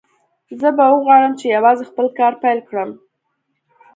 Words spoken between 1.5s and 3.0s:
یوازې خپل کار پیل کړم